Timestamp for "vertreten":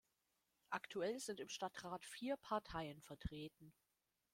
3.03-3.71